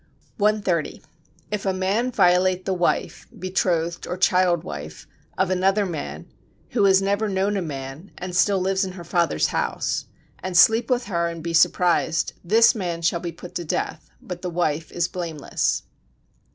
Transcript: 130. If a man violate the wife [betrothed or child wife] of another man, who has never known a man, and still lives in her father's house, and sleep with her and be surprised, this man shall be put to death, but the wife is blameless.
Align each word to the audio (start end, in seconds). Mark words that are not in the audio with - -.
130. 0.37 1.03
If 1.51 1.63
a 1.63 1.73
man 1.73 2.11
violate 2.11 2.65
the 2.65 2.73
wife 2.73 3.27
[betrothed 3.37 4.07
or 4.07 4.17
child 4.17 4.63
wife] 4.63 5.07
of 5.37 5.51
another 5.51 5.85
man, 5.85 6.25
who 6.69 6.85
has 6.85 7.03
never 7.03 7.29
known 7.29 7.55
a 7.55 7.61
man, 7.61 8.09
and 8.17 8.35
still 8.35 8.57
lives 8.59 8.83
in 8.83 8.93
her 8.93 9.03
father's 9.03 9.49
house, 9.49 10.05
and 10.39 10.57
sleep 10.57 10.89
with 10.89 11.05
her 11.05 11.27
and 11.27 11.43
be 11.43 11.53
surprised, 11.53 12.33
this 12.43 12.73
man 12.73 13.03
shall 13.03 13.19
be 13.19 13.31
put 13.31 13.53
to 13.53 13.63
death, 13.63 14.09
but 14.19 14.41
the 14.41 14.49
wife 14.49 14.91
is 14.91 15.07
blameless. 15.07 15.83